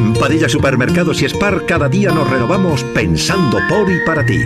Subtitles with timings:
[0.00, 4.42] En Padilla Supermercados y Spar cada día nos renovamos pensando por y para ti.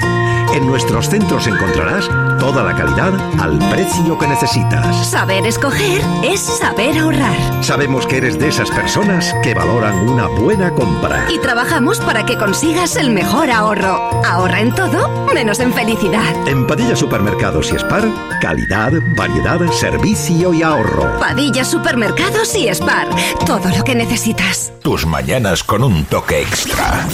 [0.54, 5.04] En nuestros centros encontrarás toda la calidad al precio que necesitas.
[5.04, 7.64] Saber escoger es saber ahorrar.
[7.64, 11.26] Sabemos que eres de esas personas que valoran una buena compra.
[11.28, 13.96] Y trabajamos para que consigas el mejor ahorro.
[14.24, 16.32] Ahorra en todo, menos en felicidad.
[16.46, 18.04] En Padilla Supermercados y Spar,
[18.40, 21.18] calidad, variedad, servicio y ahorro.
[21.18, 23.08] Padilla Supermercados y Spar.
[23.44, 24.72] Todo lo que necesitas.
[24.82, 27.08] Tus mañanas con un toque extra.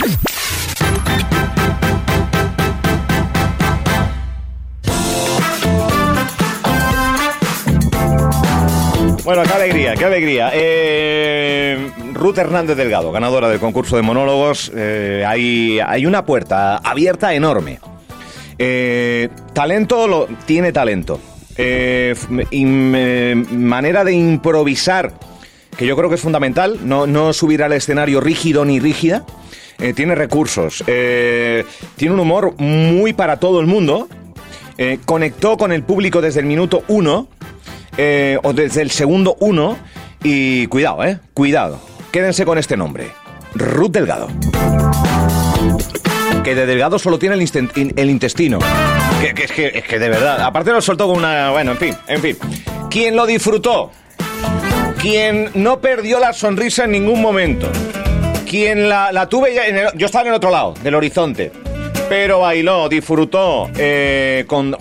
[9.30, 10.50] Bueno, qué alegría, qué alegría.
[10.52, 14.72] Eh, Ruth Hernández Delgado, ganadora del concurso de monólogos.
[14.74, 17.78] Eh, hay, hay una puerta abierta enorme.
[18.58, 21.20] Eh, talento lo, tiene talento.
[21.56, 22.16] Eh,
[23.52, 25.12] manera de improvisar,
[25.76, 29.24] que yo creo que es fundamental, no, no subir al escenario rígido ni rígida.
[29.94, 34.08] Tiene recursos, tiene un humor muy para todo el mundo.
[35.04, 37.28] Conectó con el público desde el minuto uno
[38.02, 39.76] eh, o desde el segundo uno.
[40.22, 41.78] Y cuidado, eh, cuidado.
[42.10, 43.10] Quédense con este nombre:
[43.54, 44.28] Ruth Delgado.
[46.42, 48.58] Que de delgado solo tiene el, intestino.
[49.20, 50.40] Que, es, que, es que de verdad.
[50.40, 51.50] Aparte lo soltó con una.
[51.50, 52.38] Bueno, en fin, en fin.
[52.88, 53.90] Quien lo disfrutó.
[54.98, 57.68] Quien no perdió la sonrisa en ningún momento.
[58.48, 61.52] Quien la, la tuve ya en el- yo estaba en el otro lado del horizonte.
[62.10, 64.76] Pero bailó, disfrutó eh, con,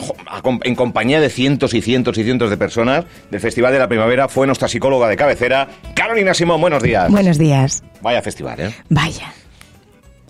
[0.63, 4.27] en compañía de cientos y cientos y cientos de personas del Festival de la Primavera.
[4.27, 6.59] Fue nuestra psicóloga de cabecera, Carolina Simón.
[6.59, 7.11] Buenos días.
[7.11, 7.83] Buenos días.
[8.02, 8.73] Vaya festival, ¿eh?
[8.89, 9.31] Vaya.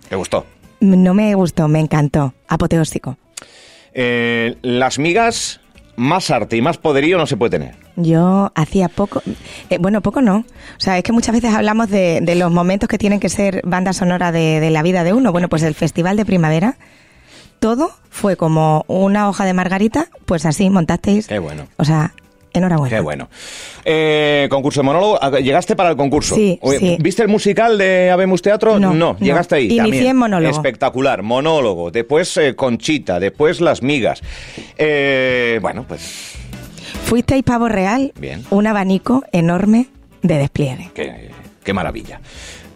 [0.10, 0.46] ¿Te gustó?
[0.82, 2.34] No me gustó, me encantó.
[2.50, 3.18] Apoteósico.
[3.94, 5.62] Eh, las migas,
[5.96, 7.76] más arte y más poderío no se puede tener.
[8.02, 9.22] Yo hacía poco,
[9.70, 10.38] eh, bueno, poco no.
[10.38, 13.62] O sea, es que muchas veces hablamos de, de los momentos que tienen que ser
[13.66, 15.32] banda sonora de, de la vida de uno.
[15.32, 16.78] Bueno, pues el Festival de Primavera,
[17.60, 21.28] todo fue como una hoja de margarita, pues así montasteis.
[21.28, 21.68] Qué bueno.
[21.78, 22.14] O sea,
[22.54, 22.96] enhorabuena.
[22.96, 23.30] Qué bueno.
[23.86, 25.20] Eh, concurso de monólogo.
[25.22, 26.36] Ah, ¿Llegaste para el concurso?
[26.36, 26.98] Sí, Oye, sí.
[27.02, 28.80] ¿Viste el musical de Habemos Teatro?
[28.80, 29.18] No, no.
[29.20, 29.66] llegaste ahí.
[29.66, 30.08] Inicié también.
[30.08, 30.56] en monólogo.
[30.56, 31.22] Espectacular.
[31.22, 31.92] Monólogo.
[31.92, 33.20] Después eh, Conchita.
[33.20, 34.22] Después Las Migas.
[34.78, 36.36] Eh, bueno, pues
[37.06, 38.44] Fuisteis pavo real, Bien.
[38.50, 39.88] un abanico enorme
[40.22, 40.92] de despliegue.
[40.94, 41.30] qué,
[41.64, 42.20] qué maravilla.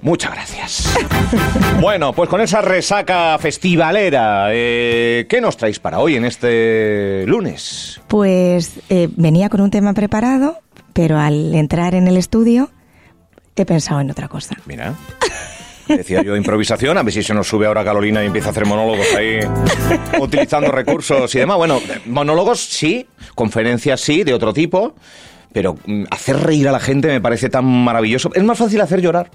[0.02, 0.94] Muchas gracias.
[1.82, 8.02] bueno, pues con esa resaca festivalera, eh, ¿qué nos traéis para hoy en este lunes?
[8.10, 10.60] Pues eh, venía con un tema preparado,
[10.92, 12.70] pero al entrar en el estudio
[13.56, 14.58] he pensado en otra cosa.
[14.66, 14.94] Mira.
[15.88, 18.66] Decía yo improvisación, a ver si se nos sube ahora Carolina y empieza a hacer
[18.66, 19.40] monólogos ahí,
[20.22, 21.58] utilizando recursos y demás.
[21.58, 23.06] Bueno, monólogos sí,
[23.36, 24.96] conferencias sí, de otro tipo,
[25.52, 28.32] pero mm, hacer reír a la gente me parece tan maravilloso.
[28.34, 29.30] Es más fácil hacer llorar,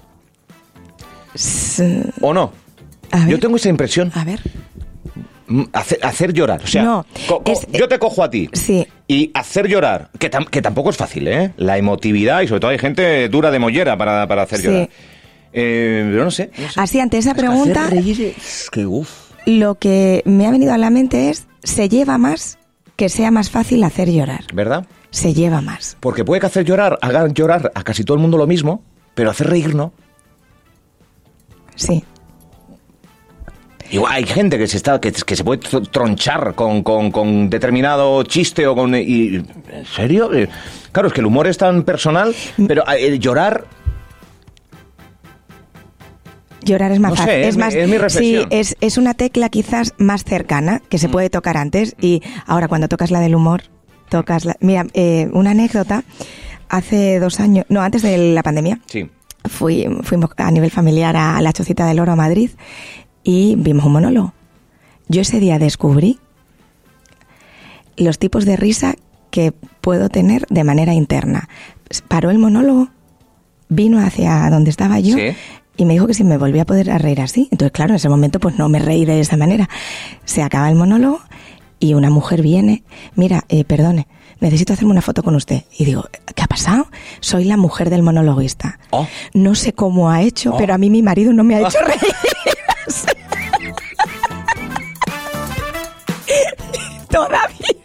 [1.33, 2.51] S- ¿o no?
[3.11, 3.29] A ver.
[3.29, 4.11] Yo tengo esa impresión.
[4.15, 4.39] A ver.
[5.47, 8.49] Mm, Hacer, hacer llorar, o sea, No, co- co- es- yo te cojo a ti
[8.53, 8.85] Sí.
[9.07, 11.53] y hacer llorar, que, tam- que tampoco es fácil, ¿eh?
[11.57, 14.65] La emotividad y sobre todo hay gente dura de mollera para, para hacer Sí.
[14.67, 14.89] llorar.
[15.53, 16.51] Eh, pero no sé.
[16.57, 16.79] no sé.
[16.79, 19.09] Así, ante esa Es que pregunta, hacer reír es que uf.
[19.45, 22.57] lo que me ha venido a la mente es, se lleva más
[22.95, 24.43] que sea más fácil hacer llorar.
[24.53, 24.85] ¿verdad?
[25.11, 25.97] Se lleva más.
[26.01, 28.83] Porque puede que hacer llorar, hagan llorar a casi todo el mundo lo mismo,
[29.15, 29.91] pero hacer reír no.
[31.75, 32.03] Sí.
[33.91, 37.49] Igual hay gente que se está que, que se puede tr- tronchar con, con- con
[37.49, 40.31] determinado chiste o con y, ¿en serio?
[40.33, 40.47] Eh,
[40.91, 42.33] Claro, es que el humor es tan personal,
[42.67, 43.65] pero eh, el llorar
[46.69, 47.39] Llorar es más No sé, fácil.
[47.41, 48.47] es es mi- es mi sí, reflexión.
[48.51, 51.11] es, es una tecla quizás más cercana que se Mm.
[51.11, 53.63] puede tocar antes y ahora cuando tocas la del humor,
[54.09, 54.55] tocas la...
[54.61, 56.03] Mira, eh, una anécdota,
[56.69, 59.09] hace dos años, no, antes de la pandemia, sí.
[59.45, 62.51] fui, fuimos a nivel familiar a la Chocita del Oro a Madrid
[63.23, 64.33] y vimos un monólogo.
[65.07, 66.19] Yo ese día descubrí
[67.97, 68.95] los tipos de risa
[69.31, 69.51] que
[69.81, 71.49] puedo tener de manera interna.
[72.07, 72.89] Paró el monólogo,
[73.67, 75.35] vino hacia donde estaba yo Sí.
[75.79, 77.47] Y me dijo que si me volvía a poder a reír así.
[77.51, 79.69] Entonces, claro, en ese momento pues no me reí de esa manera.
[80.25, 81.21] Se acaba el monólogo
[81.79, 82.83] y una mujer viene,
[83.15, 84.05] mira, eh, perdone,
[84.41, 85.63] necesito hacerme una foto con usted.
[85.77, 86.03] Y digo,
[86.35, 86.87] ¿qué ha pasado?
[87.21, 88.77] Soy la mujer del monologuista.
[88.89, 89.07] Oh.
[89.33, 90.57] No sé cómo ha hecho, Oh.
[90.57, 91.99] pero a mí mi marido no me ha hecho reír.
[97.09, 97.75] Todavía.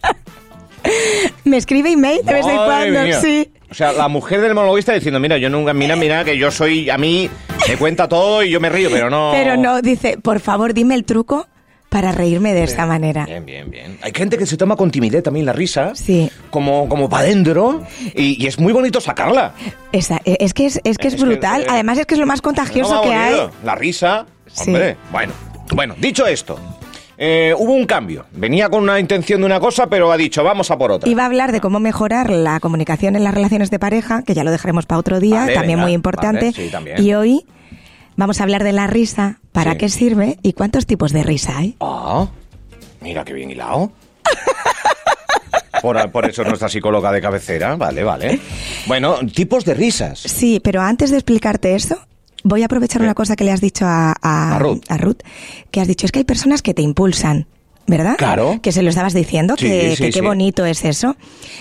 [1.45, 3.21] Me escribe email de vez en cuando, mía.
[3.21, 3.51] sí.
[3.71, 6.89] O sea, la mujer del monologuista diciendo, mira, yo nunca, mira, mira, que yo soy,
[6.91, 7.29] a mí
[7.69, 9.31] me cuenta todo y yo me río, pero no...
[9.33, 11.47] Pero no, dice, por favor, dime el truco
[11.89, 13.25] para reírme de esta manera.
[13.25, 13.99] Bien, bien, bien.
[14.03, 15.93] Hay gente que se toma con timidez también la risa.
[15.95, 16.29] Sí.
[16.51, 17.85] Como, como para adentro.
[18.17, 19.55] Y, y es muy bonito sacarla.
[19.93, 21.63] Esa- eh, es que es, es que es, Es que, brutal.
[21.63, 23.37] eh, Además es que es lo más contagioso No, que hay.
[23.65, 24.27] La risa.
[24.53, 24.71] Sí.
[24.71, 25.33] Hombre, bueno.
[25.73, 26.59] Bueno, dicho esto,
[27.19, 28.27] eh, hubo un cambio.
[28.33, 31.09] Venía con una intención de una cosa, pero ha dicho, vamos a por otra.
[31.09, 34.45] Iba a hablar de cómo mejorar la comunicación en las relaciones de pareja, que ya
[34.45, 36.47] lo dejaremos para otro día, Vale, también venga, muy importante.
[36.47, 37.03] vale, sí, también.
[37.03, 37.47] Y hoy
[38.17, 39.79] vamos a hablar de la risa, para Sí.
[39.79, 41.77] qué sirve y cuántos tipos de risa hay.
[41.81, 42.27] Ah,
[43.01, 43.93] mira qué bien hilado.
[45.83, 47.77] Por, por eso es nuestra psicóloga de cabecera.
[47.77, 48.41] Vale, vale.
[48.87, 50.19] Bueno, tipos de risas.
[50.21, 51.99] Sí, pero antes de explicarte eso,
[52.45, 54.83] voy a aprovechar una cosa que le has dicho a, a, A Ruth.
[54.99, 55.19] Ruth,
[55.73, 57.47] que has dicho, es que hay personas que te impulsan.
[57.87, 58.17] ¿Verdad?
[58.17, 58.61] Claro.
[58.63, 60.25] Que se lo estabas diciendo, Sí, que, sí, que qué sí.
[60.25, 61.17] bonito es eso.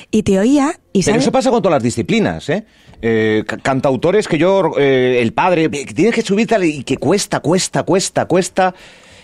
[0.10, 1.24] Y te oía y Pero sabes...
[1.24, 2.64] eso pasa con todas las disciplinas, ¿eh?
[3.02, 7.84] Eh, ca- cantautores que yo, eh, el padre, tienes que subirte y que cuesta, cuesta,
[7.84, 8.74] cuesta, cuesta.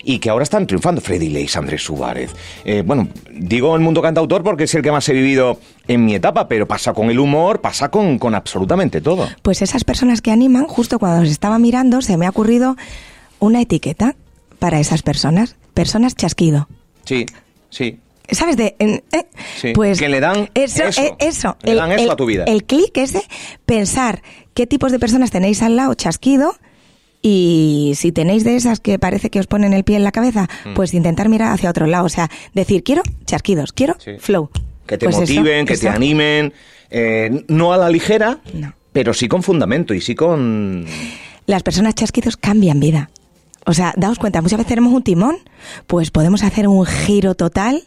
[0.03, 1.01] Y que ahora están triunfando.
[1.01, 2.31] Freddy Leis, Andrés Suárez.
[2.65, 6.15] Eh, bueno, digo el mundo cantautor porque es el que más he vivido en mi
[6.15, 9.27] etapa, pero pasa con el humor, pasa con, con absolutamente todo.
[9.41, 12.75] Pues esas personas que animan, justo cuando os estaba mirando, se me ha ocurrido
[13.39, 14.15] una etiqueta
[14.59, 15.55] para esas personas.
[15.73, 16.67] Personas chasquido.
[17.05, 17.25] Sí,
[17.69, 17.99] sí.
[18.31, 18.57] ¿Sabes?
[18.57, 19.01] De, eh,
[19.59, 20.83] Sí, pues que le dan eso.
[20.83, 22.43] eso, eh, eso, le dan eso el- a tu vida.
[22.45, 23.23] El clic ese,
[23.65, 24.21] pensar
[24.53, 26.55] qué tipos de personas tenéis al lado chasquido
[27.21, 30.47] y si tenéis de esas que parece que os ponen el pie en la cabeza,
[30.65, 30.73] Mm.
[30.73, 32.05] pues intentar mirar hacia otro lado.
[32.05, 34.11] O sea, decir, quiero chasquidos, quiero Sí.
[34.19, 34.49] flow.
[34.87, 36.53] Que te Pues eso, motiven, que te animen.
[36.91, 38.73] eh, no a la ligera, No.
[38.91, 40.85] pero sí con fundamento y sí con...
[41.45, 43.09] Las personas chasquidos cambian vida.
[43.65, 45.37] O sea, daos cuenta, muchas veces tenemos un timón,
[45.85, 47.83] pues podemos hacer un giro total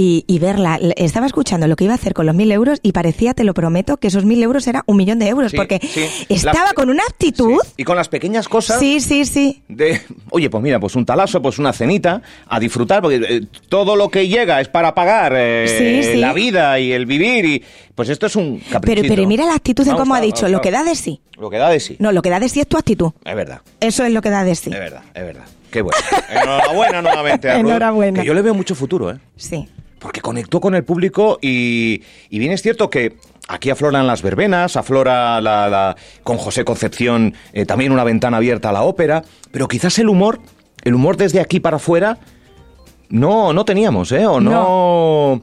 [0.00, 0.78] y, y verla.
[0.96, 3.52] Estaba escuchando lo que iba a hacer con los mil euros y parecía, te lo
[3.52, 6.06] prometo, que esos mil euros era un millón de euros, Sí, porque sí.
[6.30, 7.58] estaba con una actitud.
[7.64, 8.80] Sí, Y con las pequeñas cosas...
[8.80, 9.62] Sí, sí, sí.
[9.68, 10.00] de,
[10.30, 14.08] oye, pues mira, pues un talazo, pues una cenita, a disfrutar, porque eh, todo lo
[14.08, 17.64] que llega es para pagar eh, la vida y el vivir, y
[17.94, 19.08] pues esto es un Pero, caprichito.
[19.14, 21.20] pero mira la actitud Vamos cómo ha dicho, vamos lo que da de sí.
[21.38, 21.96] Lo que da de sí.
[21.98, 23.10] No, lo que da de sí es tu actitud.
[23.22, 24.70] Es verdad, Eso es lo que da de sí.
[24.72, 25.44] es verdad, es verdad.
[25.70, 25.98] Qué bueno.
[26.30, 28.20] Enhorabuena nuevamente a Enhorabuena.
[28.22, 29.18] Que yo le veo mucho futuro, ¿eh?
[29.36, 29.68] Sí.
[30.00, 33.16] Porque conectó con el público y, y bien es cierto que
[33.48, 38.70] aquí afloran las verbenas, aflora la, la- con José Concepción eh, también una ventana abierta
[38.70, 40.40] a la ópera, pero quizás el humor,
[40.84, 42.18] el humor desde aquí para afuera,
[43.10, 44.26] no, no teníamos, ¿eh?
[44.26, 45.42] O no...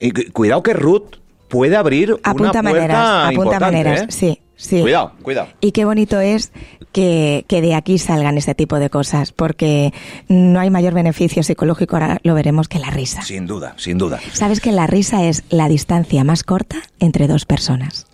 [0.00, 1.16] Y cu- cuidado que Ruth
[1.48, 4.00] puede abrir Apunta una puerta maneras, apunta importante, maneras.
[4.02, 4.06] ¿eh?
[4.08, 4.80] Sí, sí.
[4.80, 5.48] Cuidado, cuidado.
[5.60, 6.52] Y qué bonito es
[6.92, 9.92] que, que de aquí salgan este tipo de cosas, porque
[10.28, 13.22] no hay mayor beneficio psicológico, ahora lo veremos, que la risa.
[13.22, 14.20] Sin duda, sin duda.
[14.32, 18.06] ¿Sabes que la risa es la distancia más corta entre dos personas?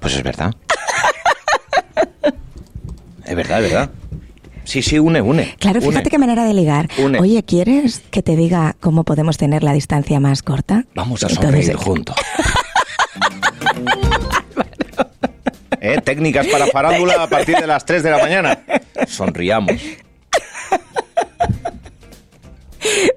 [0.00, 0.54] Pues es verdad.
[3.24, 3.90] es verdad, es verdad.
[4.64, 5.54] Sí, sí, une, une.
[5.58, 5.88] Claro, une.
[5.88, 6.88] fíjate qué manera de ligar.
[6.98, 7.20] Une.
[7.20, 10.84] Oye, ¿quieres que te diga cómo podemos tener la distancia más corta?
[10.94, 12.16] Vamos a Entonces, sonreír juntos.
[15.80, 16.00] ¿Eh?
[16.02, 18.58] Técnicas para farándula a partir de las 3 de la mañana.
[19.06, 19.80] Sonriamos.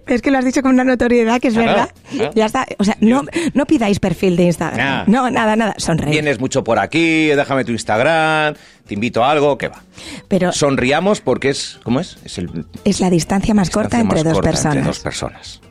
[0.07, 1.89] Es que lo has dicho con una notoriedad que es Claro, verdad.
[2.11, 2.31] claro.
[2.35, 2.65] Ya está.
[2.79, 3.21] O sea, no,
[3.53, 4.77] no pidáis perfil de Instagram.
[4.79, 5.03] Nah.
[5.05, 5.75] No, nada, nada.
[5.77, 6.11] Sonreír.
[6.13, 8.55] Vienes mucho por aquí, déjame tu Instagram,
[8.87, 9.83] te invito a algo, ¿qué va?
[10.27, 12.17] Pero Sonriamos porque es, ¿cómo es?
[12.25, 14.75] Es el es la distancia más corta distancia entre más dos corta personas.
[14.77, 15.61] Entre dos personas.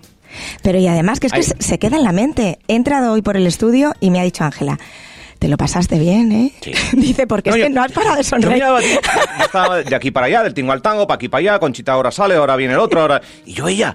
[0.62, 2.58] Pero y además que es que se- queda en la mente.
[2.68, 4.78] He entrado hoy por el estudio y me ha dicho Ángela,
[5.38, 6.52] te lo pasaste bien, ¿eh?
[6.60, 6.72] Sí.
[6.96, 8.58] Dice, porque es yo- que no has parado de Yo sonreír.
[8.62, 8.78] yo
[9.44, 12.10] estaba de aquí para allá, del tingo al tango, para aquí para allá, Conchita ahora
[12.10, 13.20] sale, ahora viene el otro, ahora...
[13.46, 13.94] Y yo ella,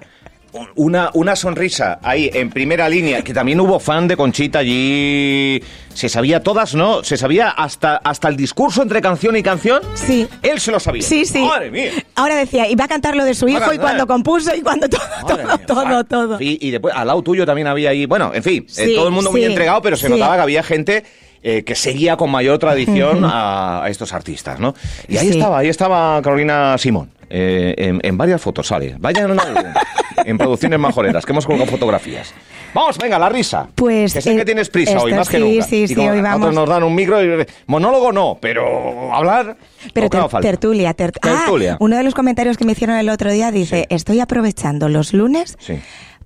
[0.76, 6.08] una, una sonrisa ahí en primera línea, que también hubo fan de Conchita allí, se
[6.08, 7.02] sabía todas, ¿no?
[7.04, 9.80] Se sabía hasta, hasta el discurso entre canción y canción.
[9.94, 10.26] Sí.
[10.42, 11.02] Él se lo sabía.
[11.02, 11.40] Sí, sí.
[11.40, 11.90] Madre mía.
[12.14, 14.88] Ahora decía, y va a cantar lo de su hijo y cuando compuso y cuando
[14.88, 16.06] todo, Madre todo, mía, todo, fan.
[16.06, 16.36] todo.
[16.40, 19.12] Y, y después, al lado tuyo también había ahí, bueno, en fin, eh, todo el
[19.12, 20.12] mundo muy entregado, pero se sí.
[20.12, 21.04] notaba que había gente
[21.42, 24.74] eh, que seguía con mayor tradición a, a estos artistas, ¿no?
[25.08, 25.38] Y ahí Sí.
[25.38, 27.10] estaba, ahí estaba Carolina Simón.
[27.36, 28.94] Eh, en, en varias fotos sale.
[28.98, 29.38] Vayan en,
[30.24, 32.32] en producciones majoreras, que hemos colgado fotografías.
[32.72, 33.68] Vamos, venga, la risa.
[33.74, 35.64] Pues, Que sé eh, que tienes prisa hoy, más que nunca.
[35.64, 36.54] sí, sí, hoy vamos.
[36.54, 37.44] nos dan un micro y...
[37.66, 39.56] Monólogo no, pero hablar...
[39.92, 40.40] Pero ter- falta.
[40.40, 41.74] tertulia, ter- Tertulia.
[41.74, 43.94] Ah, uno de los comentarios que me hicieron el otro día dice, Sí.
[43.94, 45.56] estoy aprovechando los lunes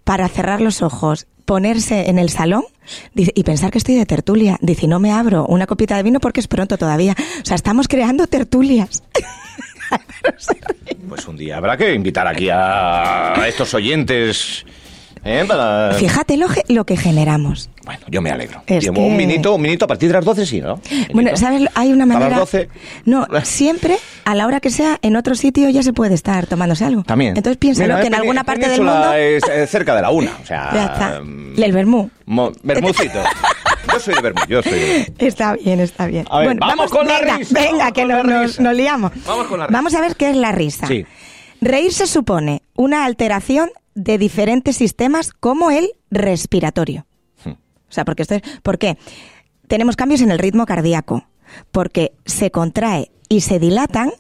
[0.05, 2.65] para cerrar los ojos, ponerse en el salón
[3.15, 4.57] y pensar que estoy de tertulia.
[4.63, 7.15] Dice, "Y no me abro una copita de vino porque es pronto todavía.
[7.43, 9.03] O sea, estamos creando tertulias.
[11.09, 14.67] Pues un día habrá que invitar aquí a, estos oyentes
[15.25, 15.45] ¿eh?
[15.49, 17.71] Para- Fíjate lo, ge- lo que generamos.
[17.85, 18.63] Bueno, yo me alegro.
[18.67, 20.81] Es Llevo que- un minito, un minito a partir de las 12, sí, ¿no?
[20.91, 21.37] Bueno, Minito.
[21.39, 21.63] ¿sabes?
[21.75, 22.39] Hay una A las manera...
[22.41, 22.69] 12.
[23.07, 26.85] No, siempre, a la hora que sea, en otro sitio ya se puede estar tomándose
[26.85, 27.05] algo.
[27.05, 27.35] También.
[27.37, 29.15] Entonces piénsalo Mira, que en Peni- alguna parte del Península mundo...
[29.15, 30.71] es eh, cerca de la una, o sea...
[30.75, 31.21] Ya está.
[31.25, 32.11] mm, El vermú.
[32.27, 33.19] mo- Bermucito.
[33.99, 36.27] Yo soy de Bermú, yo soy de Está bien, está bien.
[36.31, 38.63] A ver, vamos con la risa, Venga, que nos, nos- risa.
[38.63, 39.13] nos liamos.
[39.27, 39.77] Vamos con la risa.
[39.79, 40.87] Vamos a ver qué es la risa.
[40.87, 41.05] Sí.
[41.61, 47.07] Reírse supone una alteración de diferentes sistemas como el respiratorio.
[47.45, 47.51] Hmm.
[47.51, 47.57] O
[47.93, 48.97] sea, porque esto es, ¿por qué?
[49.67, 51.25] Tenemos cambios en el ritmo cardíaco,
[51.73, 54.13] porque se contrae y se dilatan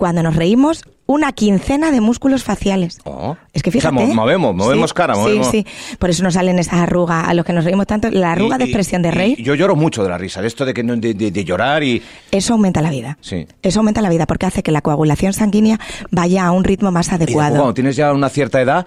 [0.00, 2.98] cuando nos reímos una quincena de músculos faciales.
[3.04, 3.36] Oh.
[3.52, 4.06] Es que O sea, fíjate.
[4.06, 5.96] mo- movemos, movemos Sí, cara, movemos- Sí, sí.
[5.98, 8.08] Por eso nos salen esas arrugas a los que nos reímos tanto.
[8.10, 10.40] La arruga Y- de y- expresión de y reír, Yo lloro mucho de la risa,
[10.40, 12.00] de esto de, que de, de- de llorar y...
[12.30, 13.18] eso aumenta la vida.
[13.20, 13.46] Sí.
[13.62, 15.78] Eso aumenta la vida porque hace que la coagulación sanguínea
[16.10, 17.56] vaya a un ritmo más y adecuado.
[17.56, 18.86] cuando tienes ya una cierta edad,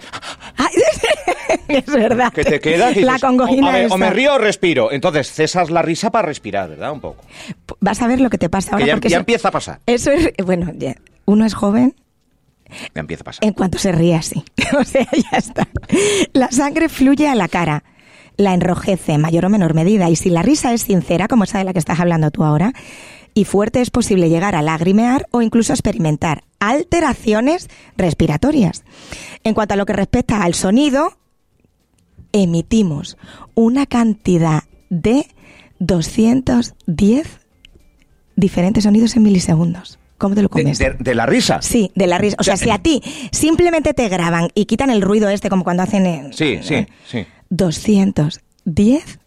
[1.68, 2.32] es verdad.
[2.32, 4.92] que te quedas y La dices, congojina o, ver, o me río o respiro.
[4.92, 6.92] Entonces cesas la risa para respirar, ¿verdad?
[6.92, 7.22] Un poco.
[7.80, 8.84] Vas a ver lo que te pasa ahora.
[8.84, 9.80] que ya, porque ya eso, empieza a pasar.
[9.86, 11.94] eso es, bueno, ya, uno es joven
[12.94, 13.44] Ya empieza a pasar.
[13.44, 14.44] en cuanto se ríe así.
[14.78, 15.68] o sea, ya está.
[16.32, 17.84] La sangre fluye a la cara,
[18.36, 20.10] la enrojece en mayor o menor medida.
[20.10, 22.72] Y si la risa es sincera, como esa de la que estás hablando tú ahora,
[23.34, 28.84] y fuerte, es posible llegar a lagrimear o incluso experimentar alteraciones respiratorias.
[29.42, 31.16] En cuanto a lo que respecta al sonido,
[32.32, 33.16] emitimos
[33.54, 35.26] una cantidad de
[35.80, 37.40] 210
[38.36, 39.98] diferentes sonidos en milisegundos.
[40.18, 40.78] ¿Cómo te lo comes?
[40.78, 41.60] de- de la risa.
[41.60, 42.36] Sí, de la risa.
[42.38, 45.82] O sea, si a ti simplemente te graban y quitan el ruido este, como cuando
[45.82, 46.06] hacen.
[46.06, 47.26] en- Sí, sí, sí.
[47.50, 49.18] 210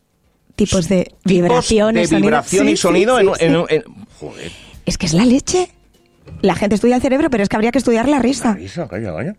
[0.56, 2.10] tipos de Tipos vibraciones.
[2.10, 3.46] de vibración y sí, sonido sí, en, un- sí.
[3.46, 3.84] en un- en-
[4.20, 4.52] Joder,
[4.86, 5.70] Es que es la leche.
[6.42, 8.54] La gente estudia el cerebro, pero es que habría que estudiar la risa.
[8.56, 9.36] risa, calla, calla.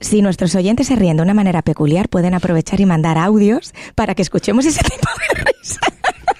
[0.00, 4.14] Si nuestros oyentes se ríen de una manera peculiar, pueden aprovechar y mandar audios para
[4.16, 5.80] que escuchemos ese tipo de risa.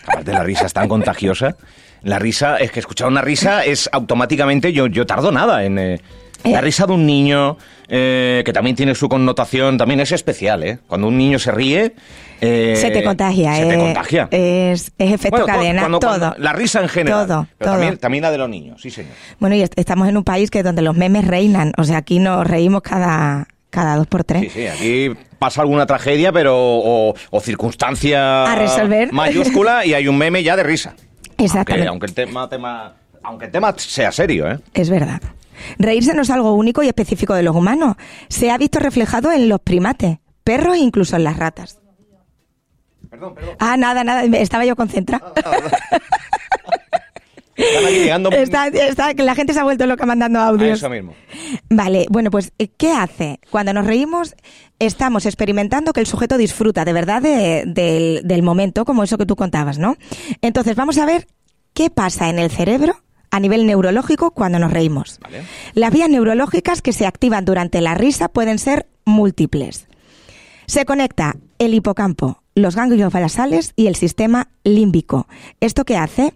[0.06, 1.56] Aparte la risa es tan contagiosa.
[2.02, 5.78] La risa, es que escuchar una risa es automáticamente, yo, yo tardo nada en...
[5.78, 6.00] eh,
[6.44, 7.56] la risa de un niño,
[7.88, 10.78] eh, que también tiene su connotación, también es especial, ¿eh?
[10.88, 11.94] Cuando un niño se ríe...
[12.40, 14.28] eh, se te contagia, Se te eh, contagia.
[14.32, 16.18] Es, es efecto Bueno, cadena, cuando- todo.
[16.18, 17.28] cuando- la risa en general.
[17.28, 17.78] Todo, pero todo.
[17.78, 19.12] También, también la de los niños, sí, señor.
[19.38, 21.72] Bueno, y est- estamos en un país que donde los memes reinan.
[21.78, 24.42] O sea, aquí nos reímos cada, cada dos por tres.
[24.42, 29.12] Sí, sí, aquí pasa alguna tragedia, pero o, o circunstancia A resolver.
[29.12, 30.96] mayúscula y hay un meme ya de risa.
[31.44, 31.88] Exactamente.
[31.88, 34.58] Aunque, aunque el tema, tema, aunque el tema sea serio, ¿eh?
[34.74, 35.20] Es verdad.
[35.78, 37.96] Reírse no es algo único y específico de los humanos.
[38.28, 41.78] Se ha visto reflejado en los primates, perros e incluso en las ratas.
[43.10, 43.56] Perdón, perdón.
[43.58, 45.32] Ah, nada, nada, estaba yo concentrada.
[45.36, 45.52] Están
[47.92, 50.78] aquí llegando Está, está- que la gente se ha vuelto loca mandando a audios.
[50.78, 51.14] eso mismo.
[51.70, 53.40] Vale, bueno, pues eh, ¿qué hace?
[53.50, 54.34] Cuando nos reímos,
[54.78, 59.26] estamos experimentando que el sujeto disfruta de verdad de- del, del momento, como eso que
[59.26, 59.96] tú contabas, ¿no?
[60.40, 61.26] Entonces, vamos a ver
[61.74, 62.96] qué pasa en el cerebro
[63.30, 65.18] a nivel neurológico cuando nos reímos.
[65.20, 65.42] Vale.
[65.74, 69.86] Las vías neurológicas que se activan durante la risa pueden ser múltiples.
[70.66, 75.26] Se conecta el hipocampo, los ganglios basales y el sistema límbico.
[75.60, 76.34] ¿Esto qué hace?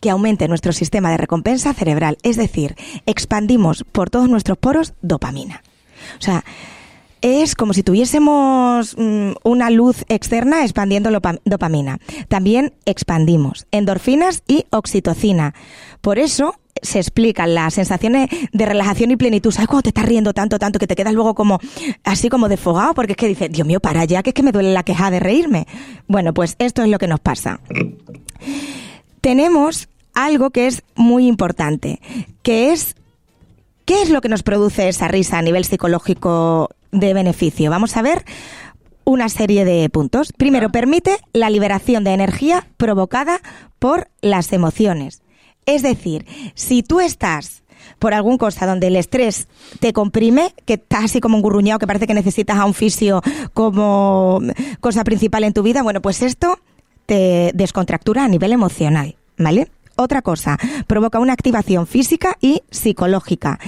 [0.00, 2.74] Que aumente nuestro sistema de recompensa cerebral, es decir,
[3.06, 5.62] expandimos por todos nuestros poros dopamina.
[6.18, 6.44] O sea,
[7.20, 11.10] es como si tuviésemos mm, una luz externa expandiendo
[11.44, 11.98] dopamina.
[12.28, 15.54] También expandimos endorfinas y oxitocina.
[16.00, 19.50] Por eso se explican las sensaciones de relajación y plenitud.
[19.50, 21.60] ¿Sabes cuando te estás riendo tanto, tanto que te quedas luego como
[22.04, 22.94] así como desfogado?
[22.94, 25.10] Porque es que dices, Dios mío, para allá, que es que me duele la queja
[25.10, 25.66] de reírme.
[26.06, 27.60] Bueno, pues esto es lo que nos pasa
[29.20, 32.00] tenemos algo que es muy importante,
[32.42, 32.96] que es
[33.84, 37.70] ¿qué es lo que nos produce esa risa a nivel psicológico de beneficio?
[37.70, 38.24] Vamos a ver
[39.04, 40.32] una serie de puntos.
[40.36, 43.40] Primero, permite la liberación de energía provocada
[43.78, 45.22] por las emociones.
[45.66, 47.64] Es decir, si tú estás
[47.98, 49.48] por algún cosa donde el estrés
[49.80, 53.22] te comprime, que estás así como engurruñado, que parece que necesitas a un fisio
[53.54, 54.40] como
[54.80, 56.60] cosa principal en tu vida, bueno, pues esto
[57.10, 59.66] te descontractura a nivel emocional, ¿vale?
[59.96, 63.58] Otra cosa, provoca una activación física y psicológica.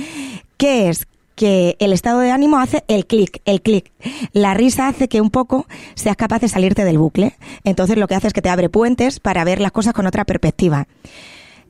[0.57, 1.09] ¿Qué es?
[1.35, 3.91] Que el estado de ánimo hace el clic, el clic.
[4.33, 7.35] La risa hace que un poco seas capaz de salirte del bucle.
[7.65, 10.25] Entonces lo que hace es que te abre puentes para ver las cosas con otra
[10.25, 10.87] perspectiva.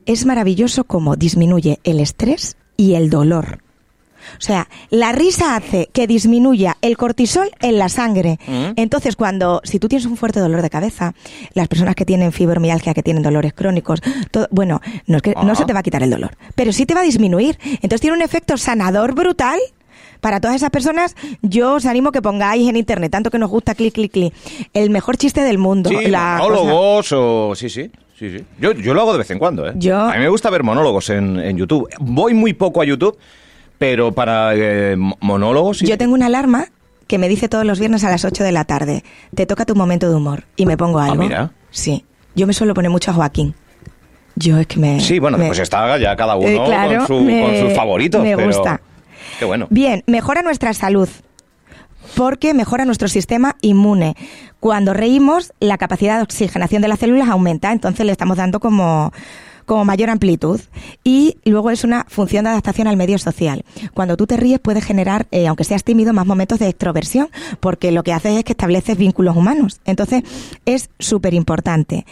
[0.05, 3.62] Es maravilloso cómo disminuye el estrés y el dolor.
[4.37, 8.39] O sea, la risa hace que disminuya el cortisol en la sangre.
[8.75, 11.13] Entonces, cuando, si tú tienes un fuerte dolor de cabeza,
[11.53, 14.01] las personas que tienen fibromialgia, que tienen dolores crónicos,
[14.31, 16.85] todo, bueno, no es que no se te va a quitar el dolor, pero sí
[16.85, 17.57] te va a disminuir.
[17.63, 19.59] Entonces tiene un efecto sanador brutal,
[20.21, 23.75] Para todas esas personas, yo os animo que pongáis en internet, tanto que nos gusta
[23.75, 24.33] clic, clic, clic,
[24.73, 25.89] el mejor chiste del mundo.
[25.89, 27.53] Sí, la cosa- monólogos o...
[27.55, 27.91] Sí, sí.
[28.17, 28.45] Sí, sí.
[28.57, 29.73] Yo, yo lo hago de vez en cuando, ¿eh?
[29.75, 31.89] Yo- A mí me gusta ver monólogos en, en YouTube.
[31.99, 33.17] Voy muy poco a YouTube,
[33.83, 35.79] pero para eh, mo- monólogos...
[35.79, 35.85] sí.
[35.85, 36.67] Yo tengo una alarma
[37.07, 39.03] que me dice todos los viernes a las 8 de la tarde,
[39.35, 41.21] te toca tu momento de humor y me pongo algo.
[41.21, 41.51] Ah, mira.
[41.69, 42.05] Sí.
[42.33, 43.55] Yo me suelo poner mucho a Joaquín.
[44.37, 45.01] Yo es que me...
[45.01, 47.73] Sí, bueno, me- pues está ya cada uno Eh, claro, con, su- me- con sus
[47.73, 48.21] favoritos.
[48.23, 48.79] me pero- gusta.
[49.37, 49.67] Qué bueno.
[49.69, 51.09] Bien, mejora nuestra salud.
[52.15, 54.15] Porque mejora nuestro sistema inmune.
[54.61, 59.11] Cuando reímos, la capacidad de oxigenación de las células aumenta, entonces le estamos dando como,
[59.65, 60.59] como mayor amplitud.
[61.03, 63.65] Y luego es una función de adaptación al medio social.
[63.93, 67.29] Cuando tú te ríes puedes generar, eh, aunque seas tímido, más momentos de extroversión,
[67.59, 69.79] porque lo que haces es que estableces vínculos humanos.
[69.85, 70.23] Entonces
[70.65, 72.05] es súper importante.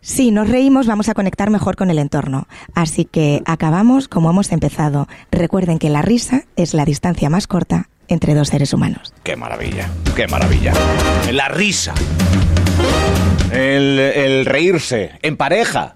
[0.00, 2.46] Si nos reímos vamos a conectar mejor con el entorno.
[2.74, 5.08] Así que acabamos como hemos empezado.
[5.32, 9.12] Recuerden que la risa es la distancia más corta entre dos seres humanos.
[9.24, 10.72] Qué maravilla, qué maravilla.
[11.32, 11.92] La risa.
[13.50, 15.95] El, el reírse en pareja.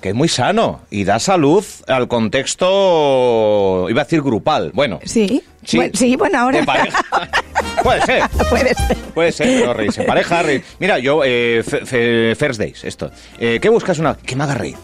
[0.00, 4.70] Que es muy sano y da salud al contexto, iba a decir grupal.
[4.72, 5.76] Bueno, Sí, Sí.
[5.76, 7.00] bueno, sí, bueno ahora de pareja.
[7.82, 8.22] Puede ser.
[8.48, 8.96] puede ser.
[9.14, 10.42] Puede ser, pero reírse pareja.
[10.42, 10.62] reír.
[10.78, 11.62] Mira, yo, eh,
[12.36, 13.10] First Days, esto.
[13.38, 13.98] Eh, ¿Qué buscas?
[13.98, 14.76] Una que me haga reír.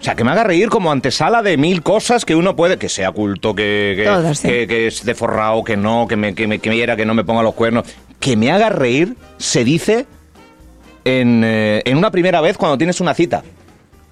[0.00, 2.88] O sea, que me haga reír como antesala de mil cosas que uno puede, que
[2.88, 4.46] sea culto, que, que, Todo, sí.
[4.48, 7.24] que, que es de forrado, que no, que me, que me quiera, que no me
[7.24, 7.84] ponga los cuernos.
[8.20, 10.06] Que me haga reír se dice
[11.04, 13.42] en, eh, en una primera vez cuando tienes una cita.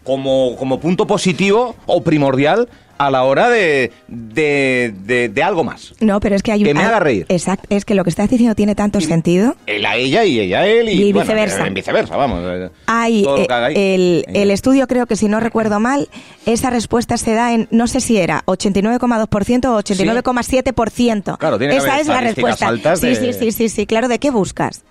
[0.06, 5.92] Como, como punto positivo o primordial a la hora de, de, de- de algo más.
[6.00, 6.64] No, pero es que hay un...
[6.66, 7.26] Que me haga reír.
[7.28, 9.54] Exacto, es que lo que estás diciendo tiene tanto sentido.
[9.66, 10.88] Él a ella y ella a él.
[10.88, 11.66] Y, Y bueno, viceversa.
[11.66, 12.40] en viceversa, vamos.
[12.46, 16.08] eh, Hay eh, que el, el estudio, creo que si no recuerdo mal,
[16.46, 21.36] esa respuesta se da en, no sé si era 89,2% o 89,7%.
[21.38, 22.96] Claro, tiene que Esa haber es la respuesta.
[22.96, 24.84] sí, sí, sí, sí, sí, claro, ¿de qué buscas?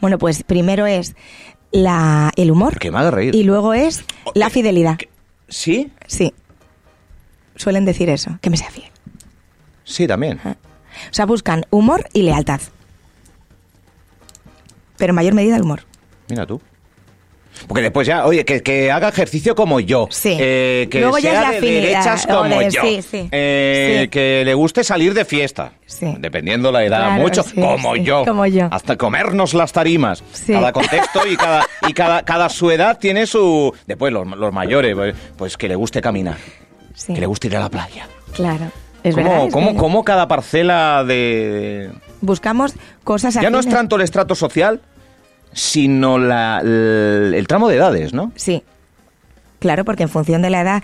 [0.00, 1.14] Bueno, pues primero es
[1.72, 2.78] la, el humor.
[2.78, 3.34] Que me haga reír.
[3.34, 4.98] Y luego es la fidelidad.
[5.48, 5.90] ¿Sí?
[6.06, 6.32] Sí.
[7.56, 8.90] Suelen decir eso, que me sea fiel.
[9.84, 10.40] Sí, también.
[10.44, 10.54] O
[11.14, 12.60] sea, buscan humor y lealtad.
[14.96, 15.82] Pero en mayor medida el humor.
[16.28, 16.60] Mira tú.
[17.68, 20.08] Porque después ya, oye, que, que haga ejercicio como yo.
[20.10, 20.36] Sí.
[20.40, 22.82] Eh, que Luego ya sea es la de afinidad, derechas como yo.
[22.82, 23.28] sí, sí.
[23.30, 24.08] Eh, Sí.
[24.08, 25.72] Que le guste salir de fiesta.
[25.86, 26.14] Sí.
[26.18, 27.44] Dependiendo la edad, Claro, mucho.
[27.54, 28.24] como yo.
[28.24, 28.68] como yo.
[28.70, 30.24] Hasta comernos las tarimas.
[30.32, 30.52] Sí.
[30.52, 33.72] Cada contexto y cada, y cada, cada su edad tiene su.
[33.86, 36.36] Después, los, los mayores, pues, pues que le guste caminar.
[36.94, 37.14] Sí.
[37.14, 38.06] Que le guste ir a la playa.
[38.34, 38.70] Claro.
[39.02, 39.48] Es ¿Cómo, verdad.
[39.52, 44.80] cómo- cómo cada parcela de, Buscamos cosas Ya no es tanto el estrato social,
[45.52, 48.32] sino la- el, el tramo de edades, ¿no?
[48.36, 48.62] Sí.
[49.58, 50.82] Claro, porque en función de la edad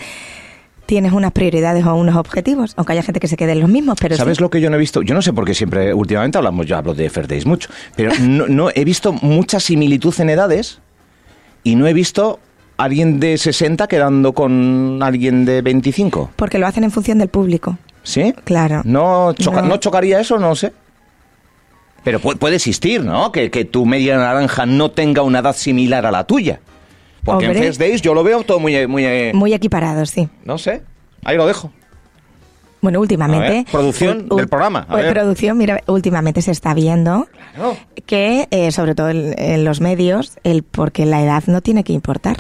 [0.87, 3.99] tienes unas prioridades o unos objetivos, aunque haya gente que se quede en los mismos,
[4.01, 4.43] pero ¿Sabes sí.
[4.43, 5.03] lo que yo no he visto?
[5.03, 8.11] Yo no sé por qué siempre, últimamente hablamos, yo hablo de Fair Days mucho, pero
[8.21, 10.81] no, no he visto mucha similitud en edades
[11.65, 12.39] y no he visto
[12.79, 16.31] alguien de 60 quedando con alguien de 25.
[16.37, 17.77] Porque lo hacen en función del público.
[18.05, 18.33] ¿Sí?
[18.45, 18.81] Claro.
[18.85, 19.69] ¿No, choca- No.
[19.69, 20.39] ¿no chocaría eso?
[20.39, 20.73] No sé.
[22.05, 23.33] Pero pu- puede existir, ¿no?
[23.33, 26.61] Que, que tu media naranja no tenga una edad similar a la tuya.
[27.25, 27.55] Porque en.
[27.57, 28.87] First Days yo lo veo todo muy...
[28.87, 30.29] muy eh, Muy equiparados, sí.
[30.45, 30.83] No sé.
[31.25, 31.71] Ahí lo dejo.
[32.81, 33.49] Bueno, últimamente...
[33.51, 37.77] Ver, producción u- del programa, pues, producción, mira, últimamente se está viendo Claro.
[38.07, 41.93] que, eh, sobre todo en, en los medios, el porque la edad no tiene que
[41.93, 42.37] importar.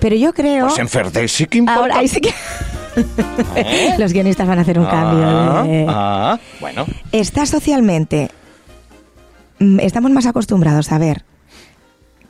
[0.00, 0.66] Pero yo creo...
[0.66, 1.80] Pues en Fair Days sí que importa.
[1.80, 2.30] Ahora, ahí sí que...
[3.98, 5.72] los guionistas van a hacer un Ah, cambio.
[5.72, 6.86] de- ah, bueno.
[7.12, 8.30] Está socialmente.
[9.58, 11.24] mm, Estamos más acostumbrados a ver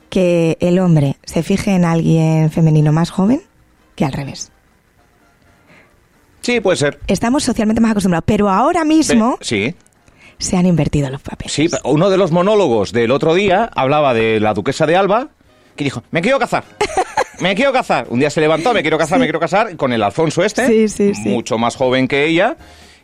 [0.09, 3.41] que el hombre se fije en alguien femenino más joven
[3.95, 4.51] que al revés.
[6.41, 6.99] Sí, puede ser.
[7.07, 9.75] Estamos socialmente más acostumbrados, pero ahora mismo Sí,
[10.37, 11.51] se han invertido los papeles.
[11.51, 11.67] sí.
[11.83, 15.27] Uno de los monólogos del otro día hablaba de la duquesa de Alba,
[15.75, 16.63] que dijo, me quiero casar.
[17.39, 18.07] Me quiero casar.
[18.09, 20.87] Un día se levantó, me quiero casar, me quiero casar, con el Alfonso este, Sí,
[20.87, 21.29] sí, sí.
[21.29, 22.57] mucho más joven que ella,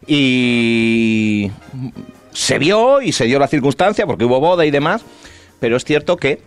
[0.07, 1.51] y
[2.31, 5.03] se vio y se dio la circunstancia, porque hubo boda y demás,
[5.59, 6.41] pero es cierto que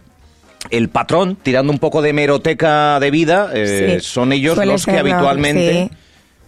[0.71, 4.99] el patrón, tirando un poco de heroteca de vida, eh, son ellos Suele los que
[4.99, 5.91] habitualmente...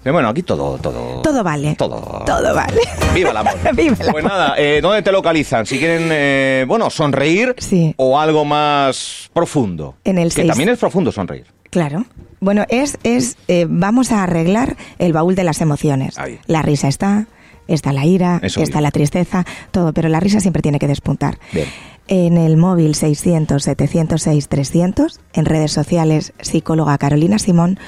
[0.09, 1.21] Pero bueno, aquí todo, todo...
[1.21, 1.75] Todo vale.
[1.77, 2.23] Todo.
[2.25, 2.81] Todo vale.
[3.13, 3.53] Viva el amor.
[3.77, 4.25] Viva el Pues amor.
[4.25, 5.67] nada, eh, ¿dónde te localizan?
[5.67, 7.93] Si quieren, eh, bueno, sonreír Sí.
[7.99, 9.97] o algo más profundo.
[10.05, 11.45] En el que también es profundo sonreír.
[11.69, 12.07] Claro.
[12.41, 16.19] Bueno, es, es eh, vamos a arreglar el baúl de las emociones.
[16.19, 16.39] Ahí.
[16.47, 17.27] La risa está,
[17.67, 21.39] está la ira, Eso está la tristeza, todo, pero la risa siempre tiene que despuntar.
[21.53, 21.69] Bien.
[22.11, 27.79] En el móvil 600 706 300, en redes sociales psicóloga Carolina Simón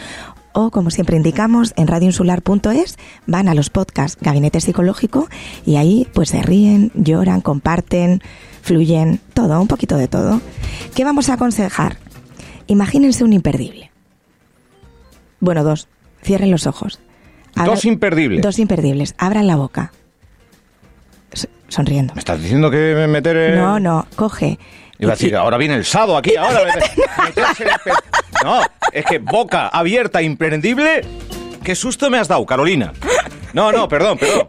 [0.52, 5.28] o, como siempre indicamos, en radioinsular.es van a los podcasts Gabinete Psicológico
[5.66, 8.22] y ahí pues se ríen, lloran, comparten,
[8.62, 10.40] fluyen, todo, un poquito de todo.
[10.94, 11.96] ¿Qué vamos a aconsejar?
[12.66, 13.90] Imagínense un imperdible.
[15.40, 15.88] Bueno, dos.
[16.22, 17.00] Cierren los ojos.
[17.54, 18.42] Dos imperdibles.
[18.42, 19.14] Dos imperdibles.
[19.18, 19.92] Abran la boca.
[21.68, 22.14] Sonriendo.
[22.14, 23.56] ¿Me estás diciendo que me meter en...
[23.56, 24.58] No, no, coge.
[24.98, 26.60] Iba a decir, ahora viene el sado aquí, ahora.
[27.24, 27.70] meterse el
[28.44, 28.60] No,
[28.92, 31.02] es que boca abierta, imperdible.
[31.62, 32.92] Qué susto me has dado, Carolina.
[33.52, 34.48] No, no, perdón, perdón.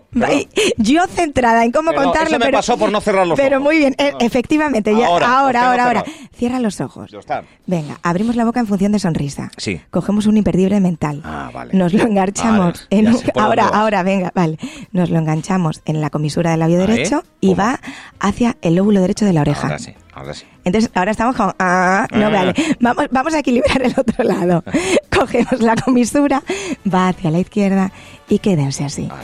[0.78, 3.58] Yo centrada en cómo Pero contarlo, eso me pero pasó por no cerrar los Pero
[3.58, 3.64] ojos.
[3.64, 4.18] muy bien, e- No.
[4.20, 6.04] efectivamente, ya, Ahora, ahora, ahora, ahora.
[6.36, 7.12] Cierra los ojos.
[7.12, 7.44] Está.
[7.66, 9.50] Venga, abrimos la boca en función de sonrisa.
[9.58, 9.82] Sí.
[9.90, 11.22] Cogemos un imperdible mental.
[11.26, 11.74] Ah, vale.
[11.74, 14.58] Nos lo enganchamos Vale, en un- ahora, ahora, venga, vale.
[14.92, 17.80] Nos lo enganchamos en la comisura del labio derecho y va
[18.20, 19.64] hacia el lóbulo derecho de la oreja.
[19.64, 20.46] Ahora sí, ahora sí.
[20.64, 21.54] Entonces, ahora estamos con...
[21.60, 22.30] Ah, no, Ah.
[22.30, 22.54] vale.
[22.80, 24.64] Vamos, vamos a equilibrar el otro lado.
[25.10, 26.44] Cogemos la comisura,
[26.92, 27.92] va hacia la izquierda
[28.30, 29.08] y quédense así.
[29.08, 29.24] Vale.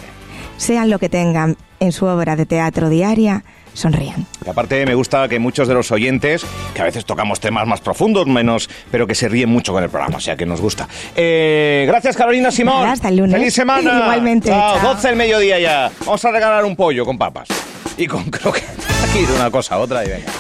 [0.57, 4.25] Sean lo que tengan en su obra de teatro diaria, sonrían.
[4.43, 7.79] Y aparte me gusta que muchos de los oyentes, que a veces tocamos temas más
[7.79, 10.87] profundos, menos, pero que se ríen mucho con el programa, o sea que nos gusta.
[11.15, 12.81] Eh, gracias Carolina Simón.
[12.81, 13.35] Nada, hasta el lunes.
[13.37, 13.99] Feliz semana.
[14.03, 14.93] Igualmente, Chao, chao.
[14.95, 15.91] 12 del mediodía ya.
[15.99, 17.47] Vamos a regalar un pollo con papas.
[17.95, 19.03] Y con croquetas.
[19.09, 20.31] Aquí de una cosa a otra y venga.